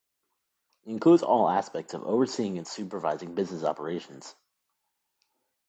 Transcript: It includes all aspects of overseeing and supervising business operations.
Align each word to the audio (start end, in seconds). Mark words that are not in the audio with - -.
It 0.83 0.89
includes 0.89 1.21
all 1.21 1.47
aspects 1.47 1.93
of 1.93 2.01
overseeing 2.01 2.57
and 2.57 2.67
supervising 2.67 3.35
business 3.35 3.63
operations. 3.63 4.33